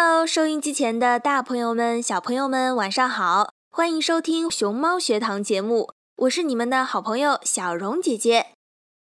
[0.00, 3.50] ！Hello，收音机前的大朋友们、小朋友们，晚上好！
[3.68, 8.46] 欢迎收听熊猫学堂节目，我是你们的好朋友小荣姐姐。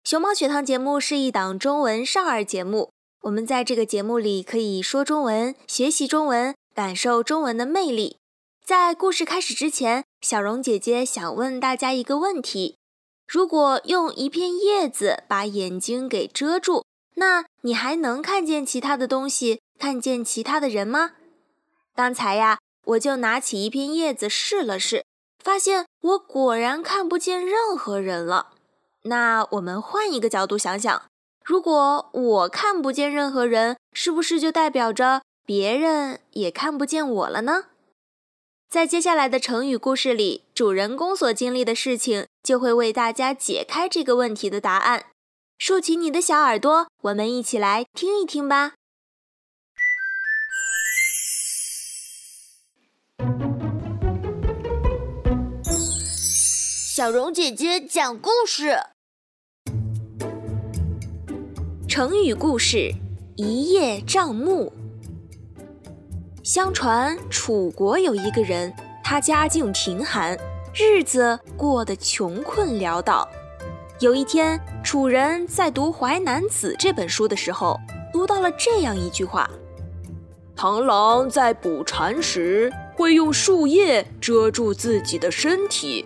[0.03, 2.91] 熊猫学堂节目是一档中文少儿节目，
[3.23, 8.17] 我们在这个节目里可以说中文、学习中文、感受中文的魅力。
[8.63, 12.77] 在故事开始之前，小荣姐姐想问大家一个问题：
[13.27, 16.83] 如果用一片叶子把眼睛给遮住，
[17.15, 19.61] 那你还能看见其他的东西？
[19.77, 21.11] 看见其他的人吗？
[21.95, 25.05] 刚才呀，我就拿起一片叶子试了试，
[25.43, 28.53] 发现我果然看不见任何人了。
[29.03, 31.03] 那我们换一个角度想想，
[31.43, 37.65] 如果我看不见任何人，是不是就代表着别人也看不见我了呢？
[38.67, 45.05] 在接下来的成语故事里，主人公所经历的事情就会为大家解开这个问题的答案。
[45.57, 48.73] 竖起你的小耳朵，我们一起来听一听吧。
[56.95, 58.77] 小荣姐姐讲故事。
[61.89, 62.89] 成语故事：
[63.35, 64.71] 一叶障目。
[66.41, 68.73] 相传楚国有一个人，
[69.03, 70.39] 他家境贫寒，
[70.73, 73.27] 日子过得穷困潦倒。
[73.99, 77.77] 有一天，楚人在读《淮南子》这本书的时候，
[78.13, 79.49] 读到了这样一句话
[80.55, 86.05] ：“螳螂在捕蝉时，会用树叶遮住自己的身体。”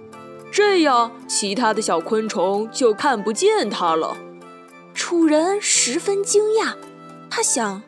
[0.52, 4.18] 这样，其他的小昆虫就看不见它了。
[4.94, 6.74] 楚人十分惊讶，
[7.30, 7.82] 他想，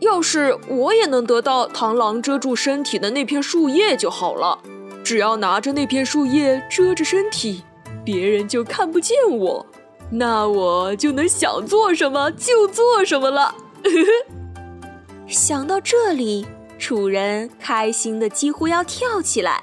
[0.00, 4.58] 要是我也能得到螳螂遮住身体的那片树叶就好了。
[5.02, 7.62] 只要拿着那片树叶遮着身体，
[8.04, 9.66] 别人就看不见我，
[10.10, 13.54] 那我就能想做什么就做什么了。
[15.26, 16.46] 想到这里，
[16.78, 19.62] 楚人开心的几乎要跳起来。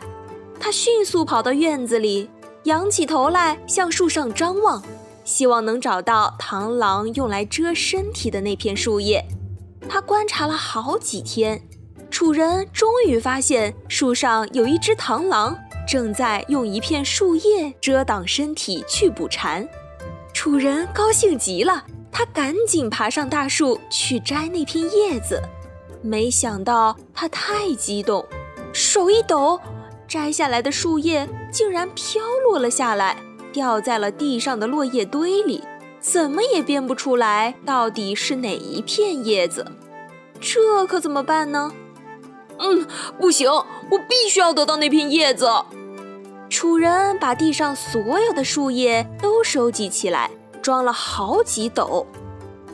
[0.59, 2.29] 他迅速跑到院子里，
[2.63, 4.81] 仰起头来向树上张望，
[5.23, 9.23] 希望能找到螳螂用来遮身体的那片树叶。
[9.87, 11.61] 他观察了好几天，
[12.09, 15.55] 楚人终于发现树上有一只螳螂
[15.87, 19.67] 正在用一片树叶遮挡身体去捕蝉。
[20.33, 25.39] 楚人高兴极了，他赶紧爬上大树去摘那片叶子。
[26.01, 28.25] 没想到他太激动，
[28.73, 29.59] 手一抖。
[30.07, 33.17] 摘下来的树叶竟然飘落了下来，
[33.51, 35.61] 掉在了地上的落叶堆里，
[35.99, 39.65] 怎么也辨不出来到底是哪一片叶子。
[40.39, 41.71] 这可怎么办呢？
[42.59, 42.85] 嗯，
[43.19, 45.49] 不行，我必须要得到那片叶子。
[46.49, 50.29] 楚人把地上所有的树叶都收集起来，
[50.61, 52.05] 装了好几斗。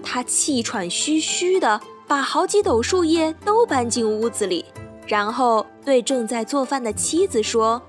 [0.03, 4.65] 他气喘吁吁地把好几斗树叶都搬进屋子里。
[5.11, 7.81] 然后对正在做饭的妻子说：“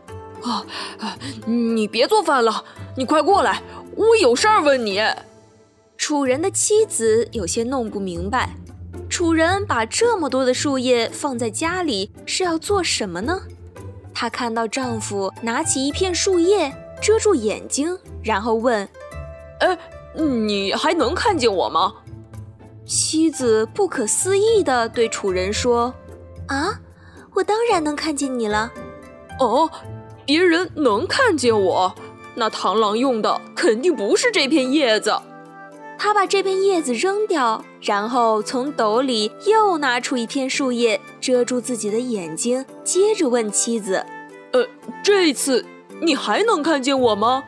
[0.43, 0.67] 啊，
[1.47, 2.65] 你别做饭了，
[2.97, 3.63] 你快过来，
[3.95, 5.01] 我有事儿问你。”
[5.97, 8.57] 楚人的妻子有些弄不明白，
[9.09, 13.41] 楚人把这么多的树叶放在家里是要做什么呢？
[14.13, 18.89] 她看到丈夫拿起一片树叶遮住眼睛，然后问
[19.63, 19.79] ：“哎，
[20.17, 21.95] 你还能看见我吗？”
[22.85, 25.95] 妻子不可思议地对楚人说
[26.51, 26.81] ：“啊？”
[27.35, 28.71] 我当然能看见你了。
[29.41, 29.71] 哦，
[30.27, 31.95] 别人能看见我，
[32.35, 35.19] 那螳螂用的肯定不是这片叶子。
[35.99, 44.05] 他把这片叶子扔掉，然后从斗里又拿出一片树叶遮住自己的眼睛，接着问妻子
[44.53, 44.67] ：“呃，
[45.03, 45.65] 这次
[46.01, 47.45] 你还能看见我吗？”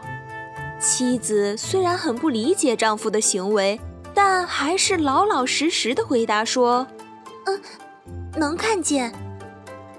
[0.79, 3.81] 妻子虽然很不理解丈夫的行为，
[4.13, 6.87] 但还是老老实实的回答说
[7.47, 7.61] ：“嗯，
[8.37, 9.13] 能看见。”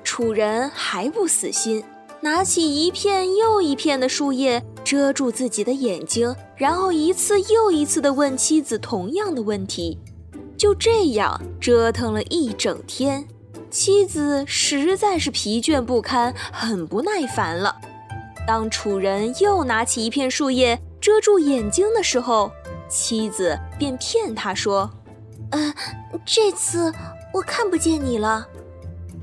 [0.06, 1.84] 楚人还不死心，
[2.22, 10.00] 拿起一片又一片的树叶遮住自己的眼睛，然后一次又一次地问妻子同样的问题。
[10.56, 13.28] 就这样折腾了一整天，
[13.69, 17.75] 妻子实在是疲倦不堪，很不耐烦了。
[18.48, 22.52] 当楚人又拿起一片树叶遮住眼睛的时候，
[22.88, 24.90] 妻子便骗他说
[25.50, 25.74] ：“呃，
[26.24, 26.94] 这次
[27.34, 28.48] 我看不见你了。”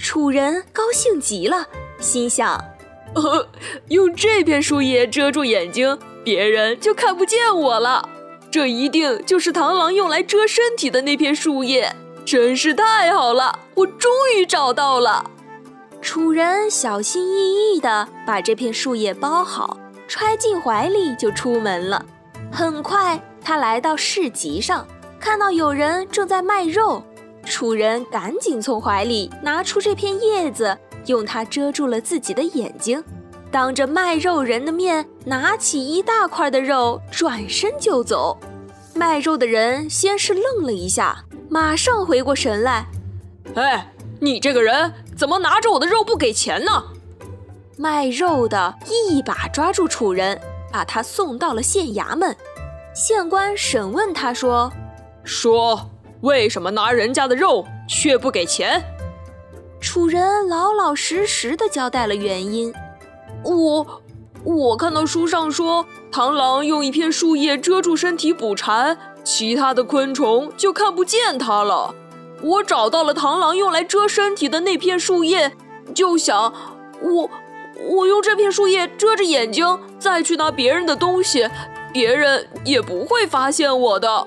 [0.02, 1.64] 楚人高兴极了，
[2.00, 2.60] 心想
[3.14, 3.48] ：“呃，
[3.86, 8.08] 用这片树叶遮住眼睛，别人就看不见我了。
[8.50, 11.94] 这一定就是螳螂用来遮身体的那片树叶，
[12.24, 13.60] 真是太好了！
[13.76, 15.30] 我终于找到了。”
[16.02, 19.78] 楚人小心翼翼地把这片树叶包好，
[20.08, 22.04] 揣进怀里就出门了。
[22.50, 24.84] 很快，他来到市集上，
[25.20, 27.00] 看到有人正在卖肉。
[27.44, 33.02] 楚人赶紧从怀里拿出这片叶子，用它遮住了自己的眼睛，
[33.50, 38.38] 当着卖肉人的面拿起一大块的肉，转身就走。
[38.94, 42.86] 卖肉的人先是愣了一下，马上回过神来
[43.56, 46.82] ：“哎，你这个人！”怎么拿着我的肉不给钱呢？
[47.76, 50.40] 卖肉的一把抓住楚人，
[50.72, 52.34] 把他送到了县衙门。
[52.94, 54.72] 县官审问他说
[55.22, 55.90] ：“说
[56.22, 58.82] 为什么拿人家的肉却不给钱？”
[59.78, 62.72] 楚人老老实实的交代了原因
[63.44, 64.02] ：“我
[64.44, 71.94] 我看到书上说，螳螂用一片树叶遮住身体捕蝉，其他的昆虫就看不见它了。”
[72.42, 75.52] 我找到了螳螂用来遮身体的那片树叶，
[75.94, 76.52] 就想
[77.00, 77.30] 我
[77.88, 81.48] 我用这片树叶遮着眼睛，再去拿别人的东西，
[81.92, 84.26] 别人也不会发现我的。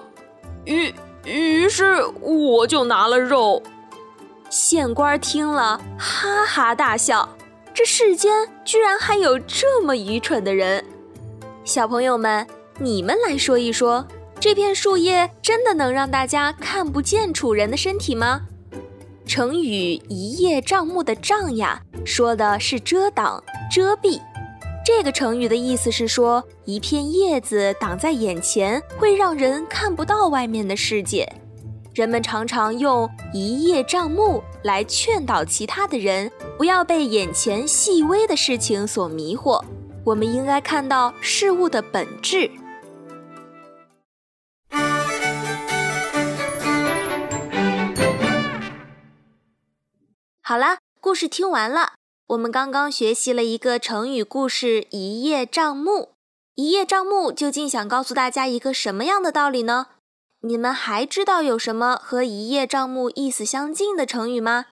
[0.64, 0.94] 于
[1.26, 3.62] 于是我就拿了肉。
[4.50, 7.28] 县官听了，哈哈大笑：
[7.74, 10.86] 这世间居然还有这么愚蠢的人！
[11.64, 12.46] 小朋友们，
[12.80, 14.08] 你们来说一说。
[14.40, 18.42] 这片树叶真的能让大家看不见楚人的身体吗？
[19.26, 23.44] 成语“一叶障目”的“障”呀，说的是遮挡、
[23.74, 24.22] 遮蔽。
[24.86, 31.28] 这个成语的意思是说，一片叶子挡在眼前，会让人看不到外面的世界。
[31.96, 39.60] 人们常常用“一叶障目”来劝导其他的人，不要被眼前细微的事情所迷惑。
[40.04, 42.52] 我们应该看到事物的本质。
[50.44, 51.94] 好啦，故事听完了。
[52.30, 56.10] 我们刚刚学习了一个成语故事“一叶障目”。
[56.56, 59.90] 一叶障目究竟想告诉大家一个什么样的道理呢？
[60.42, 64.66] 你们还知道有什么和“一叶障目”意思相近的成语吗？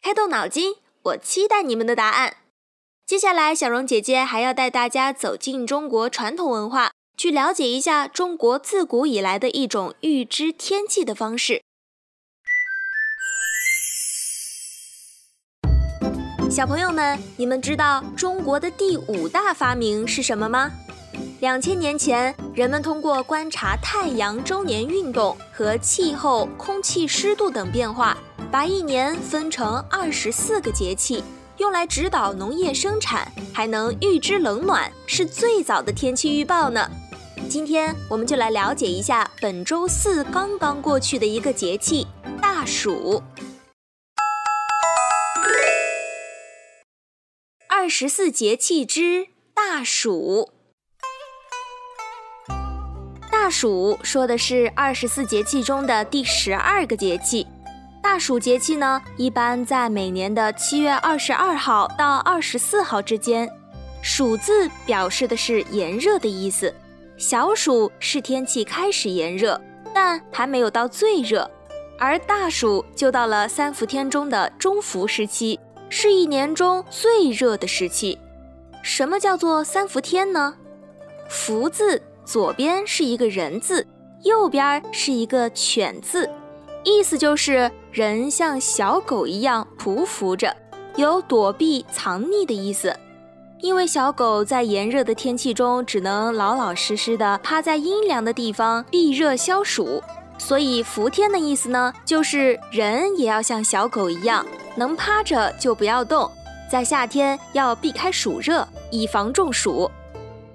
[0.00, 2.36] 开动脑筋，我期待你们的答案。
[3.04, 11.62] 接下来，小荣姐姐还要带大家走进中国传统文化，去了解一下中国自古以来的一种预知天气的方式。
[16.52, 20.70] 小朋友们，你们知道中国的第五大发明是什么吗？
[21.40, 28.14] 两千年前，人们通过观察太阳周年运动和气候、空气湿度等变化，
[28.50, 31.24] 把一年分成二十四个节气，
[31.56, 36.86] 用来指导农业生产，还能预知冷暖，是最早的天气预报呢。
[37.48, 42.06] 今天，我们就来了解一下本周四刚刚过去的一个节气——
[42.42, 43.22] 大暑。
[47.74, 50.50] 二十四节气之大暑。
[53.30, 57.46] 大暑说的是二十四节气中的第十二个节气。
[58.02, 63.50] 大暑节气呢，一般在每年的七月二十二号到二十四号之间。
[64.02, 66.72] 暑字表示的是炎热的意思。
[67.16, 69.58] 小暑是天气开始炎热，
[69.94, 71.50] 但还没有到最热，
[71.98, 75.58] 而大暑就到了三伏天中的中伏时期。
[75.94, 78.18] 是一年中最热的时期。
[78.82, 80.54] 什么叫做三伏天呢？
[81.28, 83.86] 伏字左边是一个人字，
[84.22, 86.28] 右边是一个犬字，
[86.82, 90.56] 意思就是人像小狗一样匍匐着，
[90.96, 92.96] 有躲避藏匿的意思。
[93.60, 100.02] 因为小狗在炎热的天气中只能老老实实的趴在阴凉的地方避热消暑，
[100.38, 104.44] 所以伏天的意思呢，就是人也要像小狗一样。
[104.74, 106.30] 能趴着就不要动，
[106.70, 109.90] 在夏天要避开暑热，以防中暑。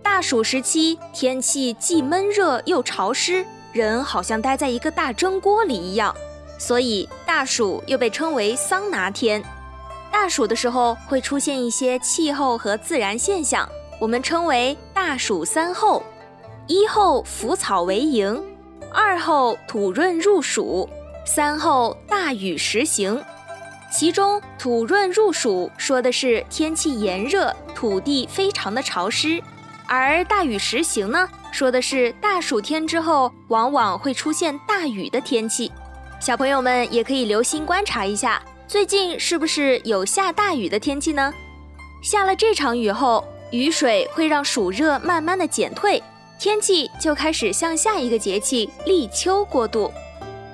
[0.01, 6.15] 大暑时期，天气既闷热又潮湿，人好像待在一个大蒸锅里一样，
[6.57, 9.43] 所以大暑又被称为桑拿天。
[10.11, 13.69] 大暑的时候会出现一些气候和自然现象，
[13.99, 16.01] 我们称为大暑三候：
[16.65, 18.43] 一候腐草为营，
[18.91, 20.89] 二候土润入暑，
[21.25, 23.21] 三候大雨时行。
[23.91, 29.41] 其中“土润入暑”说的是天气炎热，土地非常的潮湿；
[29.87, 35.71] 而“大雨时行”呢，说的是大暑天之后往往会出现大雨的天气。
[36.19, 41.33] 小朋友们也可以留心观察一下，最近是不是有下大雨的天气呢？
[42.03, 46.03] 下了这场雨后，雨水会让暑热慢慢的减退，
[46.39, 49.91] 天气就开始向下一个节气立秋过渡。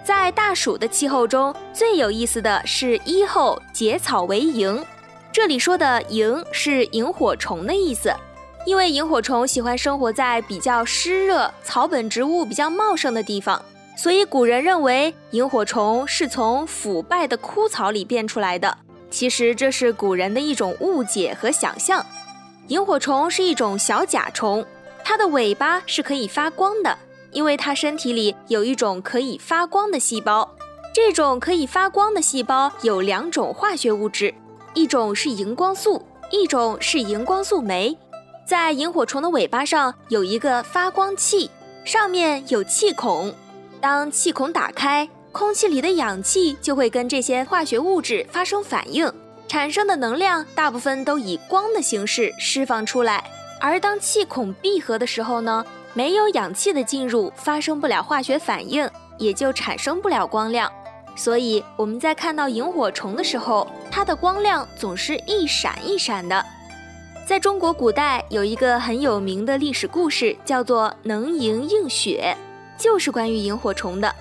[0.04, 4.84] 在大暑的气候中，最有意思的是一后结草为萤。
[5.32, 8.13] 这里说的萤是萤火虫的意思，
[8.66, 13.62] 因为萤火虫喜欢生活在比较湿热、草本植物比较茂盛的地方，
[13.98, 18.78] 所以古人认为萤火虫是从腐败的枯草里变出来的。
[19.10, 22.06] 其实这是古人的一种误解和想象。
[22.68, 24.66] 萤火虫是一种小甲虫，
[25.03, 26.98] 它的尾巴是可以发光的。
[27.31, 30.48] 因为它身体里有一种可以发光的细胞，
[30.93, 34.31] 这种可以发光的细胞有两种化学物质，
[34.75, 37.98] 一种是荧光素，一种是荧光素酶。
[38.45, 41.50] 在萤火虫的尾巴上有一个发光器，
[41.83, 43.33] 上面有气孔。
[43.81, 49.12] 当气孔打开，空气里的氧气就会跟这些化学物质发生反应，
[49.48, 53.24] 产生的能量大部分都以光的形式释放出来。
[53.63, 55.65] 而当气孔闭合的时候呢？
[55.93, 60.70] 没有氧气的进入，发生不了化学反应，也就产生不了光亮。
[61.15, 66.43] 所以我们在看到萤火虫的时候，它的光亮总是一闪一闪的。
[67.25, 72.36] 在中国古代有一个很有名的历史故事，叫做“能萤映雪”，
[72.77, 74.13] 就是关于萤火虫的。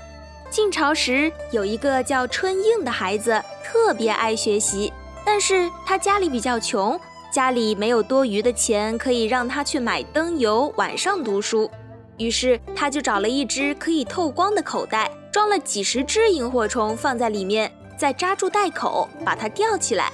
[0.51, 4.93] 晋朝时有一个叫春英的孩子，特别爱学习，
[5.25, 7.01] 但是他家里比较穷。
[7.33, 11.71] 家里没有多余的钱可以让他去买灯油，晚上读书，
[12.19, 20.13] 于是他就找了一只可以透光的口袋，装了几十只萤火虫放在里面，再扎住袋口，把它吊起来。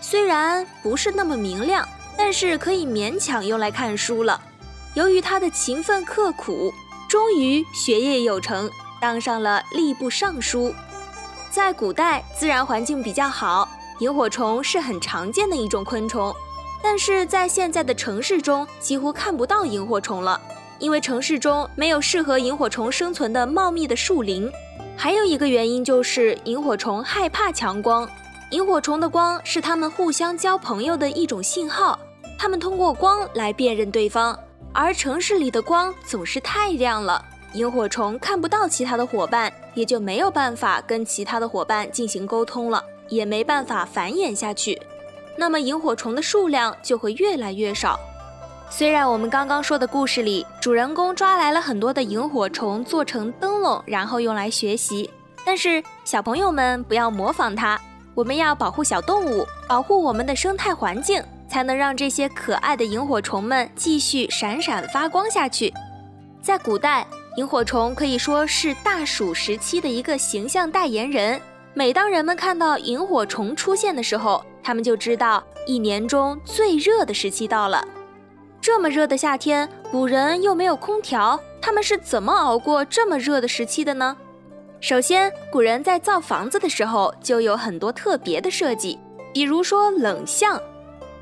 [0.00, 4.40] 虽然不是那么明亮，但是可以勉强用来看书了。
[4.94, 6.72] 由于他的勤奋刻苦，
[7.08, 10.72] 终于学业有成，当上了吏部尚书。
[11.50, 16.32] 在古代，自然环境比较好，萤火虫是很常见的一种昆虫。
[16.82, 20.40] 但是在现在的城市中，几乎看不到萤火虫了，
[20.78, 24.50] 因为城市中没有适合萤火虫生存的茂密的树林。
[24.96, 28.08] 还有一个原因就是萤火虫害怕强光，
[28.50, 31.98] 萤火虫的光是它们互相交朋友的一种信号，
[32.38, 34.38] 它们通过光来辨认对方。
[34.74, 37.24] 而城市里的光总是太亮了，
[37.54, 44.80] 萤火虫看不到其他的伙伴，也就没有办法跟其他的伙伴进行沟通了，也没办法繁衍下去。
[45.36, 47.98] 那么萤火虫的数量就会越来越少。
[48.70, 55.10] 虽然我们刚刚说的故事里，主人公抓来了很多的萤火虫做成灯笼，然后用来学习，
[55.44, 57.78] 但是小朋友们不要模仿它。
[58.14, 65.72] 我们要保护小动物，保护我们的生态环境，才能让这些可爱的萤火虫们继续闪闪发光下去。
[66.42, 71.40] 在古代，萤火虫可以说是大暑时期的一个形象代言人。
[71.74, 77.82] 每当人们看到萤火虫出现的时候，他们就知道一年中最热的时期到了。
[78.60, 84.16] 这么热的夏天，古人又没有空调，他们是怎么熬过这么热的时期的呢？
[84.80, 88.98] 首先，古人在造房子的时候就有很多特别的设计，
[89.32, 90.60] 比如说冷巷。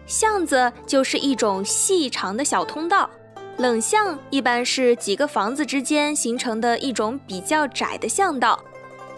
[0.04, 3.08] 巷子就是一种细长的小通道，
[3.58, 8.58] 冷巷一般是几个房子之间形成的一种比较窄的巷道。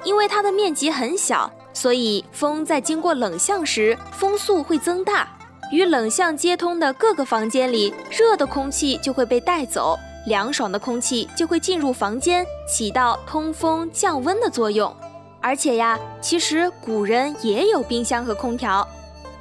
[0.04, 5.28] 因为它的面积很小，所以风在经过冷巷时，风速会增大，
[5.70, 14.94] 与冷巷接通的各个房间里，热的空气就会被带走，凉爽的空气就会进入房间，起到通风降温的作用。
[15.40, 18.86] 而且呀，其实古人也有冰箱和空调。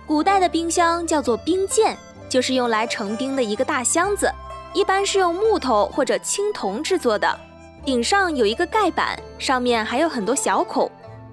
[0.08, 1.96] 古代的冰箱叫做冰鉴，
[2.28, 4.32] 就是用来盛冰的一个大箱子，
[4.74, 7.40] 一般是用木头或者青铜制作的。
[7.84, 10.90] 顶上有一个盖板，上面还有很多小孔，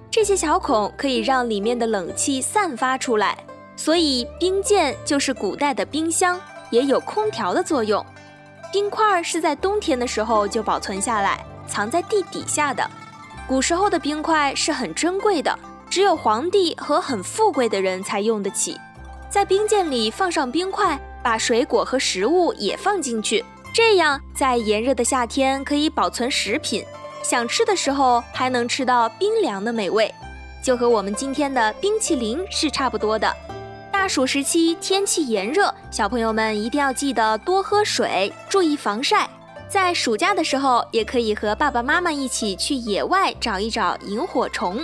[0.09, 3.37] 这些小孔可以让里面的冷气散发出来，
[3.75, 6.41] 所以冰鉴就是古代的冰箱，
[6.71, 8.03] 也有空调的作用。
[8.71, 12.87] 冰块是在冬天的时候就保存下来，藏在地底下的。
[13.47, 18.75] 古时候的冰块是很珍贵的，只有皇帝和很富贵的人才用得起。
[19.29, 23.45] 在冰鉴里放上冰块，把水果和食物也放进去。
[23.71, 26.83] 这样，在炎热的夏天可以保存食品，
[27.23, 30.13] 想吃的时候还能吃到冰凉的美味，
[30.63, 33.31] 就和我们今天的冰淇淋是差不多的。
[33.91, 39.29] 大暑时期天气炎热，小朋友们一定要记得多喝水，注意防晒。
[39.69, 44.83] 在暑假的时候，也可以和爸爸妈妈一起去野外找一找萤火虫。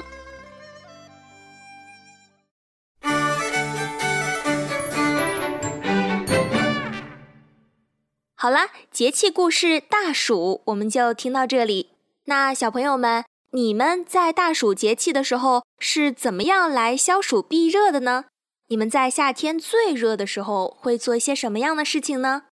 [8.46, 11.90] 好了，节气故事大暑我们就听到这里。
[12.26, 18.26] 那小朋友们，你们在大暑节气的时候是怎么样来消暑避热的呢？
[18.68, 22.44] 你们在夏天最热的时候会做一些什么样的事情呢？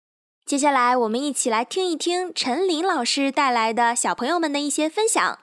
[0.47, 5.41] 接下来我们一起来听一听陈琳老师带来的小朋友们的一些分享。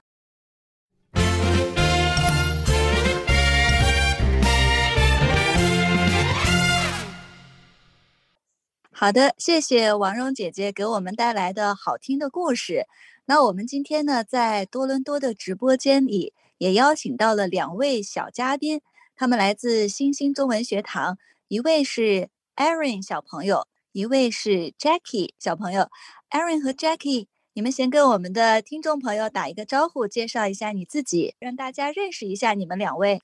[9.00, 12.86] 好的，谢谢王蓉姐姐给我们带来的好听的故事。
[13.24, 18.82] 那我们今天呢，在多伦多的直播间里也邀请到了两位小嘉宾，
[19.16, 25.88] 他们来自星星中文学堂，一位是 Aaron 小朋友，一位是 Jackie 小朋友。
[26.32, 33.22] Aaron 和 Jackie，你们先跟我们的听众朋友打一个招呼，介绍一下你自己，让大家认识一下你们两位。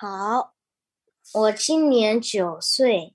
[0.00, 0.54] 好，
[1.32, 3.14] 我今年九岁。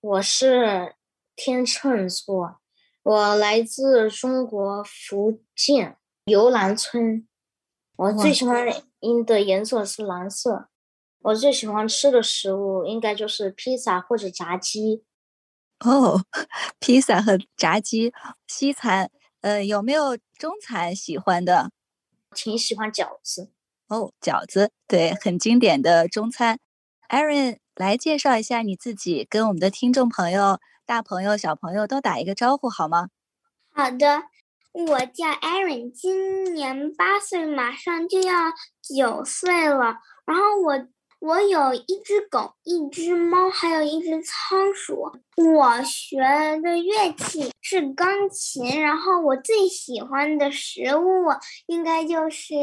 [0.00, 0.94] 我是
[1.34, 2.60] 天秤座，
[3.02, 7.26] 我来自中国福建游兰村。
[7.96, 8.64] 我最喜欢
[9.26, 10.68] 的颜色是蓝色。
[11.20, 15.02] 我最喜欢吃的食物应该就是披萨或者炸鸡。
[15.80, 16.22] 哦，
[16.78, 18.12] 披萨和炸鸡，
[18.46, 19.10] 西餐。
[19.40, 21.72] 呃，有没有中餐喜欢的？
[22.32, 23.50] 挺喜欢饺子。
[23.88, 26.60] 哦，饺子，对，很经典的中餐。
[27.08, 27.58] Aaron。
[27.78, 33.08] 来介绍一下你自己，跟我们的听众朋友、大朋友、小朋友都打一个招呼好吗？
[33.72, 34.24] 好的，
[34.72, 38.34] 我叫 Aaron，今年八岁，马上就要
[38.82, 39.98] 九岁了。
[40.26, 40.88] 然后我
[41.20, 45.12] 我有一只狗，一只猫，还有一只仓鼠。
[45.36, 46.18] 我学
[46.60, 48.82] 的乐器是钢琴。
[48.82, 51.28] 然后我最喜欢的食物
[51.66, 52.54] 应该就是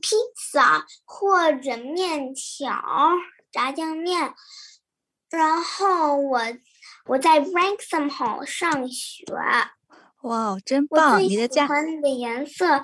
[0.00, 2.80] 披萨或者面条。
[3.54, 4.34] 炸酱面，
[5.30, 6.40] 然后我
[7.06, 9.24] 我在 Ransom Hall 上学。
[10.22, 11.22] 哇，真棒！
[11.22, 12.82] 你的家喜欢的颜色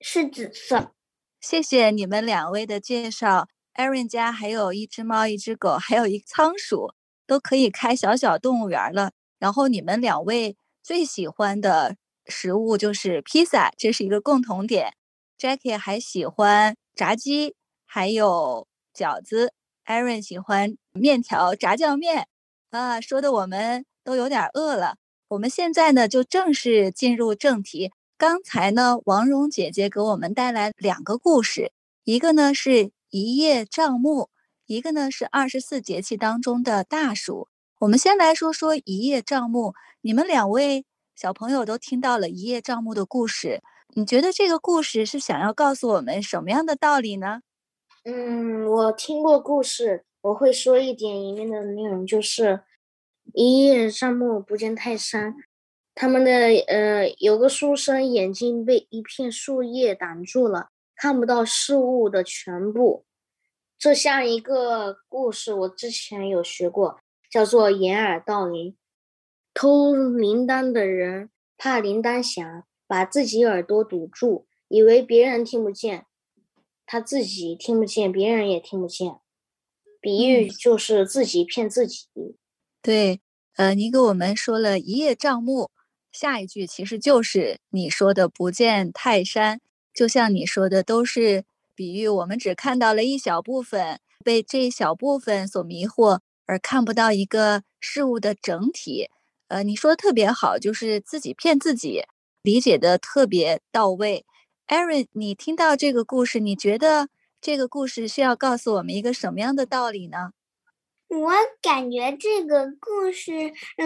[0.00, 0.92] 是紫色。
[1.40, 3.48] 谢谢你们两位的介绍。
[3.74, 6.94] Aaron 家还有一只猫，一只狗，还有一仓鼠，
[7.26, 9.10] 都可以开小小动物园了。
[9.40, 14.94] 然后你们两位最喜欢的食物就是披萨，这是一个共同点。
[15.36, 19.52] Jackie 还喜欢炸鸡，还有饺子。
[19.86, 22.26] Aaron 喜欢面条、炸酱面，
[22.70, 24.96] 啊，说的我们都有点饿了。
[25.28, 27.92] 我们现在呢，就正式进入正题。
[28.18, 31.72] 刚才呢，王蓉姐姐给我们带来两个故事，
[32.04, 34.30] 一个呢是一叶障目，
[34.66, 37.48] 一个呢是二十四节气当中的大暑。
[37.80, 39.74] 我们先来说说一叶障目。
[40.00, 43.62] 你们两位小朋友都听到了一叶障目的故事，
[43.94, 47.40] 你觉得这个故事是想要告诉我们什么样的道理呢？
[48.08, 52.60] 嗯，我听过故事，我会说一点里面的内容，就是
[53.34, 55.34] 一叶障目不见泰山。
[55.92, 56.30] 他们的
[56.68, 63.04] 呃，有个书生眼睛被一片树叶挡住了，看不到事物的全部。
[63.76, 68.76] 这像一个故事，我之前有学过，叫做掩耳盗铃。
[69.52, 76.06] 偷铃铛的人怕铃铛响，把自己耳朵堵住，以为别人听不见。
[76.86, 79.16] 他自己听不见，别人也听不见。
[80.00, 82.06] 比喻就是自己骗自己。
[82.80, 83.20] 对，
[83.56, 85.70] 呃，你给我们说了一叶障目，
[86.12, 89.60] 下一句其实就是你说的不见泰山。
[89.92, 91.44] 就像你说的，都是
[91.74, 99.08] 比喻我们只看到了一小部分，被这一小部分所迷惑，而看不到一个事物的整体。
[99.48, 102.04] 呃，你说的特别好，就是自己骗自己，
[102.42, 104.24] 理解的特别到位。
[104.68, 107.08] Aaron，你听到这个故事，你觉得
[107.40, 110.32] 这个故事是要告诉我们一个什么样的道理呢？
[111.08, 113.30] 我感觉这个故事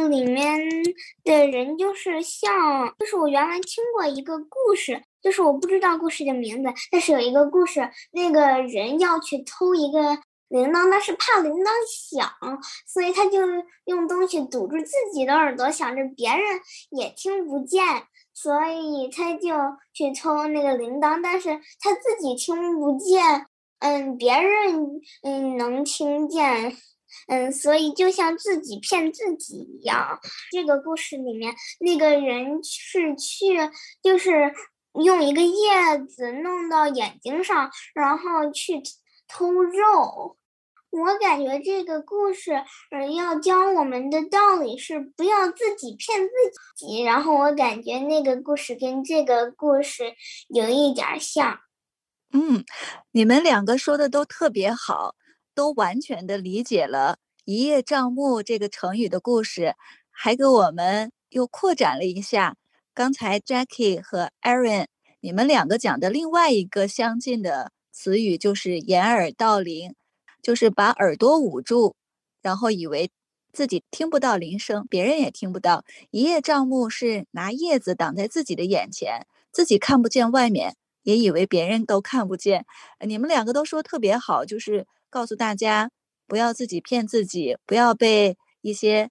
[0.08, 0.58] 里面
[1.22, 10.00] 的人就是像，就是我原来听过一个故事，就是我不知道故事的名字，但是有一个故事，那个人要去偷一个
[10.48, 12.32] 铃铛，但是怕铃铛响，
[12.86, 13.38] 所以他就
[13.84, 16.40] 用东西堵住自己的耳朵，想着别人
[16.92, 17.84] 也听不见。
[18.42, 19.48] 所以他就
[19.92, 23.46] 去偷那个铃铛，但是他自己听不见，
[23.80, 26.74] 嗯，别人嗯能听见，
[27.28, 30.18] 嗯，所以就像自己骗自己一样。
[30.50, 33.58] 这个故事里面那个人是去，
[34.02, 34.54] 就是
[34.94, 38.80] 用一个叶子弄到眼睛上，然后去
[39.28, 40.38] 偷肉。
[40.90, 42.52] 我感觉这个故事，
[42.90, 46.32] 嗯，要教我们的道理是不要自己骗自
[46.76, 47.02] 己。
[47.02, 50.12] 然后我感觉那个故事跟这个故事
[50.48, 51.58] 有一点像。
[52.32, 52.64] 嗯，
[53.12, 55.14] 你们两个说的都特别好，
[55.54, 59.74] 都完全的理解了“一叶障目”这个成语的故事，
[60.10, 62.56] 还给我们又扩展了一下
[62.92, 64.86] 刚才 Jackie 和 Aaron
[65.20, 69.94] 你们两个讲的另外一个相近的词语，就是掩耳盗铃，
[70.42, 71.94] 就是把耳朵捂住，
[72.42, 73.10] 然后以为
[73.52, 75.84] 自己听不到铃声，别人也听不到。
[76.10, 82.64] 一叶障目是拿叶子挡在自己的眼前，自己看不见外面，也以为别人都看不见。
[83.06, 85.90] 你们两个都说特别好，就是告诉大家
[86.26, 89.10] 不要自己骗自己，不要被一些。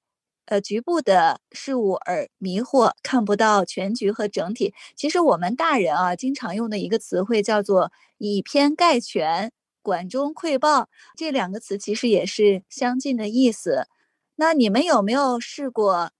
[0.52, 4.74] 呃，局部的事物而迷惑，看不到全局和整体。
[4.96, 13.88] 其实我们大人啊，经常用的一个词汇叫做“以偏概全”“管中窥豹”，这两个词其实也是相近的意思。
[14.36, 16.12] 那你们有没有试过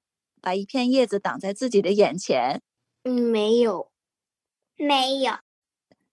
[0.42, 2.62] 把一片叶子挡在自己的眼前？
[3.04, 3.92] 嗯，没有，
[4.76, 5.34] 没有。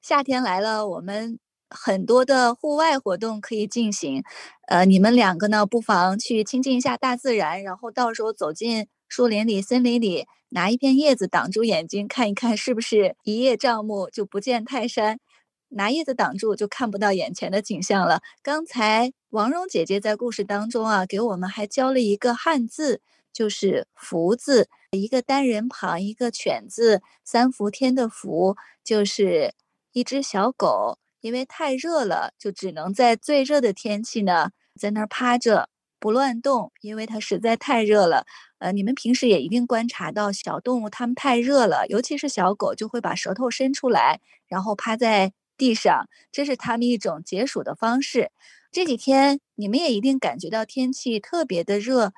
[0.01, 1.39] 夏天来了，我们。
[1.69, 4.23] 很多的户外活动可以进行，
[4.69, 15.19] 呃，你们两个呢，不妨去亲近一下大自然，然后到时候走进树林里、森林里，拿一片叶子挡住眼睛，看一看是不是一叶障目就不见泰山，
[15.69, 18.21] 拿叶子挡住就看不到眼前的景象了。
[18.43, 23.01] 刚才王蓉姐姐在故事当中啊，给我们还教了一个汉字，
[23.33, 29.55] 就是“福”字，一个单人旁，一个犬字，三伏天的“伏”就是
[29.93, 30.99] 一只小狗。
[31.23, 38.27] 因为太热了，就只能在最热的天气呢，在那儿趴着不乱动，因为它实在太热了。
[38.59, 48.31] 呃，你们平时也一定观察到，小动物它们太热了，尤其是小狗，就会把舌头伸出来，然后趴在地上，这是它们一种解暑的方式。
[48.71, 52.13] 这几天你们也一定感觉到天气特别的热，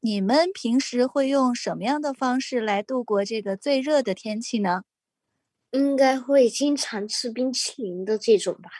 [0.00, 4.82] 你们平时会用什么样的方式来度过这个最热的天气呢？
[5.72, 8.70] 应该会经常吃冰淇淋的这种吧。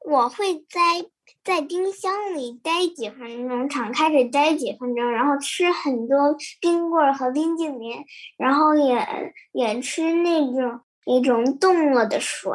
[0.00, 1.08] 我会在
[1.44, 8.04] 在冰箱里待几分钟，敞开着待几分钟，然后吃很多冰棍儿和冰激凌，
[8.36, 12.50] 然后也也吃那种一种冻了的水。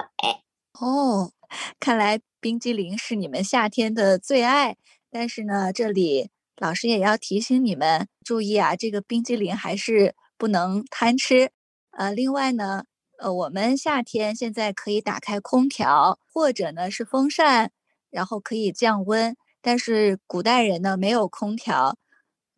[0.79, 1.31] 哦，
[1.79, 4.77] 看来冰激凌是你们夏天的最爱。
[5.11, 11.51] 但是呢，这里老师也要提醒你们注意啊，这个冰激凌还是不能贪吃。
[11.91, 12.83] 呃，另外呢。
[13.21, 17.69] 呃，我们夏天现在可以打开空调，或者呢是风扇，
[18.09, 19.35] 然后可以降温。
[19.61, 21.97] 但是古代人呢没有空调，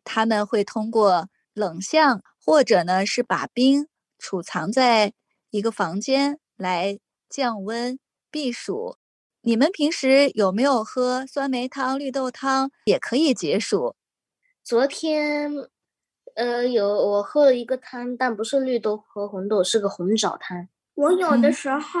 [0.04, 3.88] 他们会通过冷巷，或者呢是把冰
[4.20, 5.12] 储藏在
[5.50, 7.98] 一个房间来降温
[8.32, 8.96] 避暑。
[9.42, 12.70] 你们平时有没有喝酸梅汤、绿豆汤？
[12.86, 13.94] 也可以解暑。
[14.64, 15.52] 昨天。
[16.34, 20.66] 呃，有我喝了一个汤，但不是绿豆和红豆，是个红枣汤。
[20.94, 22.00] 我有的时候，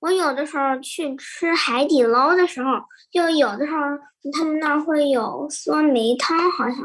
[0.00, 2.70] 我有的时候去吃海底捞的时候，
[3.12, 3.78] 就有的时候
[4.32, 6.78] 他们那儿会有酸梅汤，好像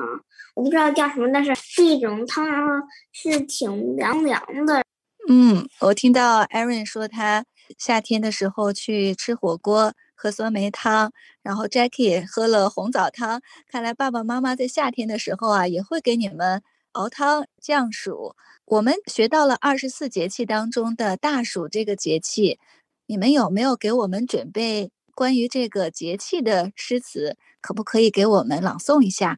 [0.54, 4.84] 我不知道叫什么，但是是一种汤，然后是挺凉凉的。
[5.30, 7.46] 嗯，我听到 Aaron 说他
[7.78, 13.42] 夏天的时候去吃火锅喝酸梅汤，然后 Jackie 喝了红枣汤。
[13.68, 16.62] 看来爸爸妈妈在夏天的时候啊，也会给你们。
[16.94, 22.60] 熬汤降暑，我们学到了二十四节气当中的大暑这个节气，
[23.06, 27.38] 你们有没有给我们准备关于这个节气的诗词？
[27.62, 29.38] 可不可以给我们朗诵一下？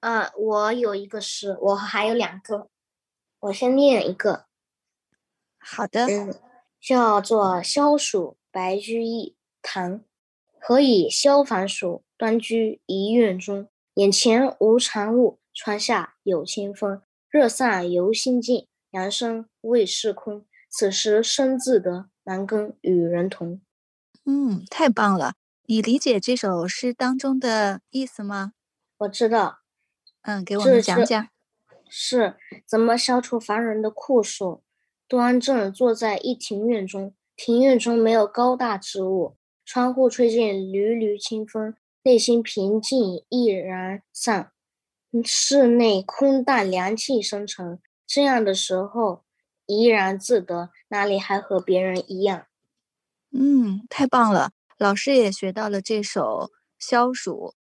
[0.00, 2.68] 呃，我有一个诗，我还有两个，
[3.40, 4.44] 我先念一个。
[5.58, 6.06] 好的，
[6.86, 10.04] 叫做《消暑白居易》唐，
[10.60, 12.04] 何以消烦暑？
[12.16, 15.40] 端居一院中，眼前无长物。
[15.52, 20.46] 窗下有清风，热散犹心静，阳生未是空。
[20.70, 23.60] 此时生自得，难更与人同。
[24.24, 25.34] 嗯，太棒了！
[25.64, 28.52] 你理解这首诗当中的意思吗？
[28.98, 29.58] 我知道。
[30.22, 31.28] 嗯，给我们讲讲。
[31.88, 34.62] 是怎么消除烦人的酷暑？
[35.08, 44.52] 端正坐在一庭院中，庭院中没有高大之物，窗户吹进缕缕清风，内心平静怡然散。
[45.24, 49.22] 室内空荡，凉气生成，这样的时候
[49.66, 52.46] 怡然自得，哪里还和别人一样？
[53.32, 57.54] 嗯，太棒了，老师也学到了这首消暑。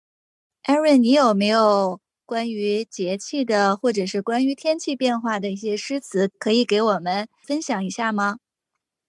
[0.64, 2.00] Aaron，你有没有
[2.32, 8.38] 关于节气的，或者是关于天气变化的一些诗词，可以给我们分享一下吗？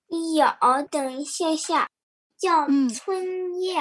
[0.09, 0.45] 有，
[0.91, 1.89] 等一下下，
[2.38, 3.75] 叫春夜，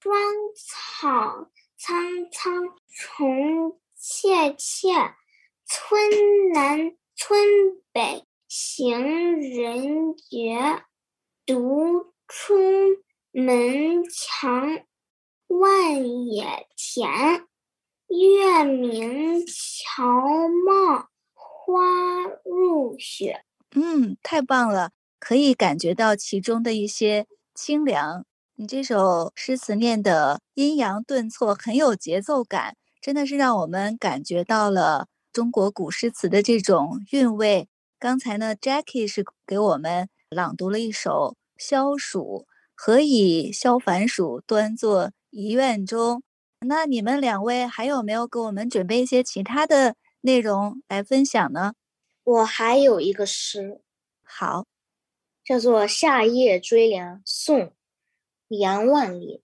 [0.00, 0.14] 芳
[0.56, 1.94] 草苍
[2.32, 2.64] 苍，
[2.96, 3.78] 虫。
[3.98, 4.88] 切切，
[5.66, 6.10] 村
[6.54, 7.38] 南村
[7.92, 8.98] 北行
[9.38, 10.82] 人绝，
[11.44, 12.54] 独出
[13.32, 14.86] 门墙
[15.48, 17.46] 万野田。
[18.12, 20.04] 月明桥
[20.66, 21.08] 猫
[22.44, 23.44] 入雪。
[23.74, 28.26] 嗯，太棒了，可以感觉到其中的一些清凉。
[28.56, 37.68] 你这首诗词念的阴阳顿挫，很有节奏感，真的是让我们感觉到了中国古诗词的这种韵味。
[37.98, 46.22] 刚才呢，Jackie 是给我们朗读了一首《消暑》，何以消烦暑，端坐一院中。
[46.64, 51.74] 那你们两位还有没有给我们准备一些其他的内容来分享呢？
[52.24, 53.80] 我还有一个诗，
[54.22, 54.64] 好，
[55.44, 57.58] 叫做《夏夜追凉》，宋·
[58.48, 59.42] 杨万里。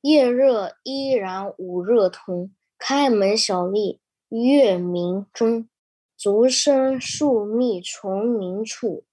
[0.00, 5.68] 夜热依然捂热同，开门小立月明中。
[6.16, 9.04] 竹深树密虫鸣处，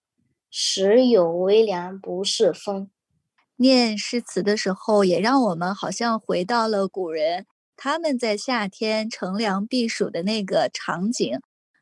[0.50, 2.90] 时有微凉不是风。
[3.56, 7.46] 念诗词的时候，也让我们好像回到了古人
[7.78, 11.40] 他们在夏天乘凉避暑的那个场景。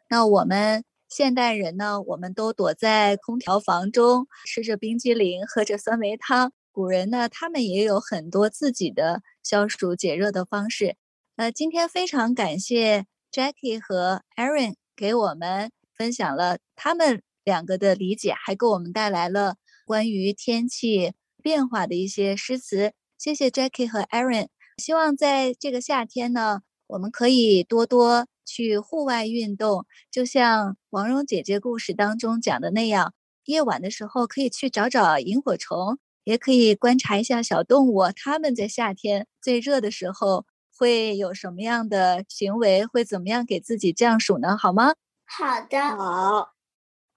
[0.10, 6.52] 那我们现代人呢，我们都躲在空调房中，吃着冰激凌，喝着酸梅汤。
[6.72, 10.96] 古人呢，他们也有很多自己的消暑解热的方式。
[11.36, 19.56] 呃，今天非常感谢 Jackie 和 Aaron 给我们分享了他们两个的理解，还给我们带来了
[19.86, 22.94] 关于天气变化的一些诗词。
[23.18, 24.48] 谢谢 Jackie 和 Aaron。
[24.78, 28.28] 希望在这个夏天呢，我们可以多多。
[28.44, 33.14] 去户外运动，就像王蓉姐姐故事当中讲的那样，
[33.46, 44.58] 夜晚的时候可以去找找萤火虫，也可以观察一下小动物，它们在夏天最热的时候会有什么样的行为，会怎么样给自己降暑呢？
[44.58, 44.96] 好吗？
[45.26, 46.50] 好的，好，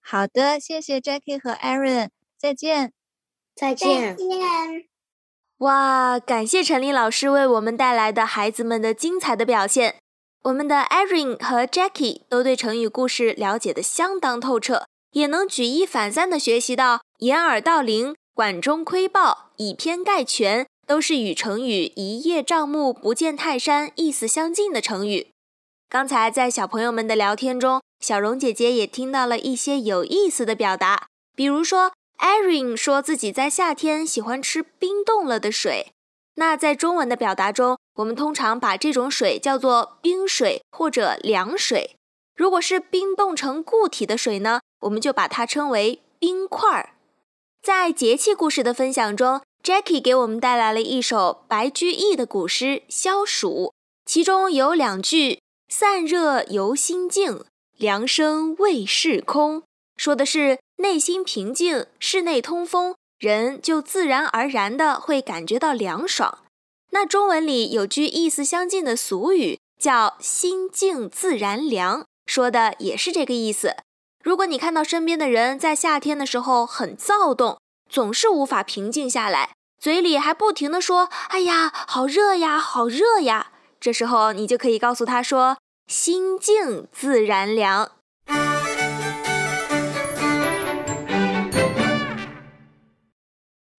[0.01, 2.93] 好的，谢谢 Jackie 和 Aaron，再见，
[3.55, 4.85] 再见，再见。
[5.59, 9.97] 哇，感谢陈丽老师为我们带来的孩子们的精彩的表现。
[10.43, 25.29] 我们的 Erin 和 Jackie 都对成语故事了解的相当透彻，也能举一反三的学习到“掩耳盗铃”“管中窥豹”“以偏概全”，都是与成语“一叶障目，不见泰山”意思相近的成语。
[25.89, 35.93] 刚才在小朋友们的聊天中，小荣姐姐也听到了一些有意思的表达，比如说 Erin 说自己在夏天喜欢吃冰冻了的水。
[36.37, 41.97] 那在中文的表达中，我们通常把这种水叫做冰水或者凉水。
[42.35, 46.95] 如果是冰冻成固体的水呢，我们就把它称为冰块儿。
[47.63, 53.49] 在节气故事的分享中，Jackie 给我们带来了一首白居易的古诗《消暑》，
[54.05, 57.45] 其中有两句“散热由心静，
[57.79, 59.63] 凉生未试空”，
[59.97, 62.95] 说的是内心平静，室内通风。
[63.19, 66.41] 人就自然而然的会感觉到凉爽。
[66.91, 73.77] 那中文里有句意思相近的俗语，叫“心静自然凉”，说的也是这个意思。
[74.23, 77.59] 如果你看到身边的人在夏天的时候很躁动，
[77.89, 85.57] 总是无法平静下来，嘴里还不停的说：“哎呀，好热呀，好热呀。”这时候你就可以告诉他说
[85.87, 87.93] ：“心静自然凉。”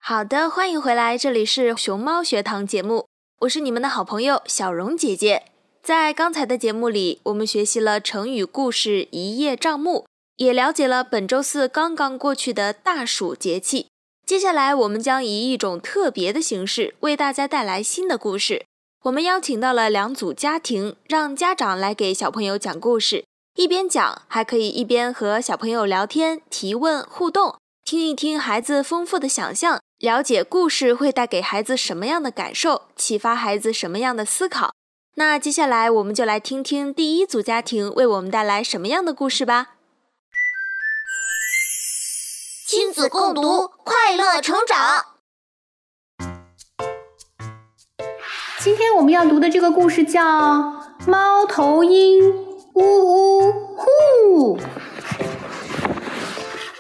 [0.07, 3.07] 好的，欢迎回来，这里是熊猫学堂节目，
[3.39, 5.45] 我是你们的好朋友小荣姐姐。
[5.81, 10.05] 在刚才的节目里，我们学习了成语故事“一叶障目”，
[10.37, 13.87] 也了解了本周四刚刚过去的大暑节气。
[14.27, 18.63] 接下来，我们将以一种特别的形式为大家带来新的故事。
[19.05, 29.81] 我们邀请到了两组家庭，让家长来给小朋友讲故事，一边讲还可以一边和小朋友聊天、提问、互动，听一听孩子丰富的想象。
[29.99, 34.73] 了解故事会带给孩子什么样的感受，启发孩子什么样的思考？
[35.15, 39.75] 那接下来我们就来听听第一组家庭为我们带来什么样的故事吧。
[42.67, 45.05] 亲子共读，快乐成长。
[48.59, 50.21] 今天我们要读的这个故事叫
[51.07, 52.33] 《猫头鹰
[52.73, 54.57] 呜呜呼》。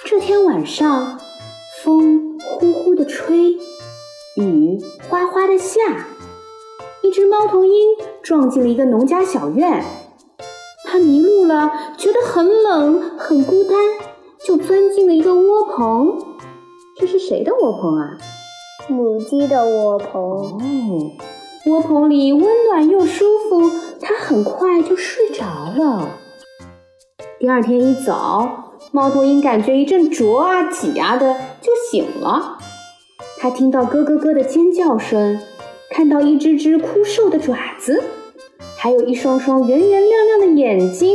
[0.03, 1.17] 这天晚上，
[1.85, 2.39] 风。
[2.39, 3.57] 呼呼的吹，
[4.37, 6.07] 雨哗哗的下。
[7.03, 7.71] 一只猫头鹰
[8.23, 9.85] 撞进了一个农家小院，
[10.85, 13.77] 它迷路了，觉得很冷很孤单，
[14.43, 16.17] 就钻进了一个窝棚。
[16.97, 18.17] 这是谁的窝棚啊？
[18.87, 20.21] 母鸡的窝棚。
[20.21, 20.59] 哦，
[21.67, 23.69] 窝棚里温暖又舒服，
[24.01, 26.09] 它很快就睡着了。
[27.37, 28.64] 第二天一早。
[28.95, 32.57] 猫头鹰感觉一阵啄啊挤啊的，就醒了。
[33.37, 35.37] 它听到咯咯咯的尖叫声，
[35.89, 38.01] 看到一只只枯瘦的爪子，
[38.77, 41.13] 还有一双双圆圆亮亮的眼睛，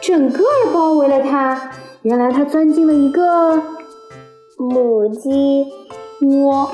[0.00, 3.60] 整个包围了它，原来它钻进了一个
[4.56, 5.66] 母鸡
[6.20, 6.70] 窝，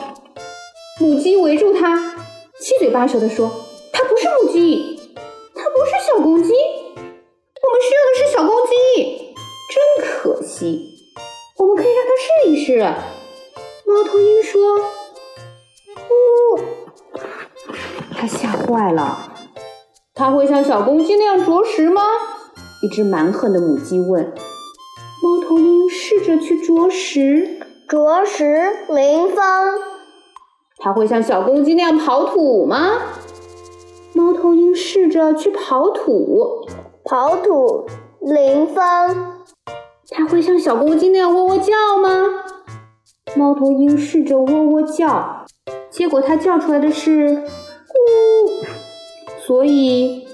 [1.01, 1.97] 母鸡围住它，
[2.61, 3.51] 七嘴八舌地说
[3.91, 5.01] ：“它不是母鸡，
[5.55, 6.53] 它不是小公鸡，
[11.59, 12.79] 我们可以让它试一试。”
[13.87, 14.79] 猫头鹰说
[16.11, 16.61] ：“呜！”
[18.17, 19.33] 它吓坏了。
[20.15, 22.03] 它会像小公鸡那样啄食吗？
[22.83, 24.33] 一只蛮横的母鸡问。
[25.23, 28.45] 猫头鹰试着去啄食，啄食
[28.89, 29.37] 零分。
[30.79, 32.99] 它会像小公鸡那样刨土吗？
[34.15, 36.67] 猫头鹰试着去刨土，
[37.05, 37.87] 刨土
[38.21, 39.42] 零分。
[40.15, 42.09] 它会像小公鸡那样喔喔叫吗？
[43.35, 45.45] 猫头鹰试着喔喔叫，
[45.91, 47.45] 结果它叫出来的是咕，
[49.47, 50.27] 所以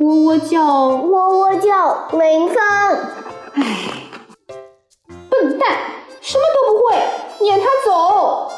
[0.00, 2.56] 喔喔叫，喔喔叫零分。
[3.54, 3.64] 唉。
[5.30, 5.68] 笨蛋，
[6.20, 6.94] 什么都不会，
[7.40, 8.48] 撵它走！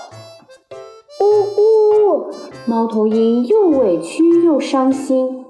[1.21, 1.25] 呜
[1.57, 2.31] 呜，
[2.67, 5.47] 猫头鹰又委屈又伤心。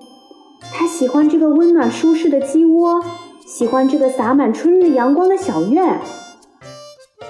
[0.73, 3.03] 它喜欢这个温暖舒适的鸡窝，
[3.47, 6.01] 喜欢这个洒满春日阳光的小院。